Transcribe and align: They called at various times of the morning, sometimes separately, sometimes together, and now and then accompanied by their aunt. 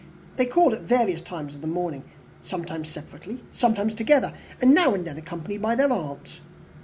They 0.35 0.47
called 0.47 0.73
at 0.73 0.81
various 0.81 1.21
times 1.21 1.53
of 1.53 1.61
the 1.61 1.67
morning, 1.67 2.03
sometimes 2.41 2.89
separately, 2.89 3.43
sometimes 3.51 3.93
together, 3.93 4.33
and 4.59 4.73
now 4.73 4.95
and 4.95 5.05
then 5.05 5.15
accompanied 5.19 5.61
by 5.61 5.75
their 5.75 5.91
aunt. 5.93 6.41